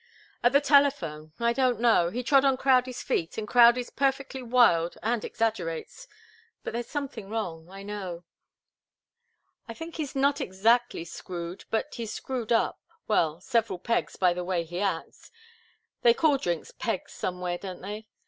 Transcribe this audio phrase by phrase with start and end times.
[0.41, 4.97] "At the telephone I don't know he trod on Crowdie's feet and Crowdie's perfectly wild
[5.03, 6.07] and exaggerates.
[6.63, 8.23] But there's something wrong, I know.
[9.67, 14.43] I think he's not exactly screwed but he's screwed up well, several pegs, by the
[14.43, 15.29] way he acts.
[16.01, 18.07] They call drinks 'pegs' somewhere, don't they?